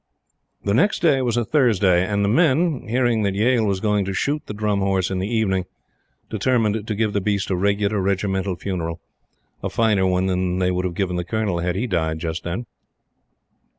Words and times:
The 0.63 0.73
next 0.73 1.03
day 1.03 1.21
was 1.21 1.37
a 1.37 1.45
Thursday, 1.45 2.03
and 2.03 2.25
the 2.25 2.27
men, 2.27 2.87
hearing 2.87 3.21
that 3.21 3.35
Yale 3.35 3.67
was 3.67 3.79
going 3.79 4.03
to 4.05 4.13
shoot 4.13 4.41
the 4.47 4.53
Drum 4.55 4.79
Horse 4.79 5.11
in 5.11 5.19
the 5.19 5.27
evening, 5.29 5.65
determined 6.27 6.87
to 6.87 6.95
give 6.95 7.13
the 7.13 7.21
beast 7.21 7.51
a 7.51 7.55
regular 7.55 8.01
regimental 8.01 8.55
funeral 8.55 8.99
a 9.61 9.69
finer 9.69 10.07
one 10.07 10.25
than 10.25 10.57
they 10.57 10.71
would 10.71 10.85
have 10.85 10.95
given 10.95 11.17
the 11.17 11.23
Colonel 11.23 11.59
had 11.59 11.75
he 11.75 11.85
died 11.85 12.17
just 12.17 12.43
then. 12.43 12.65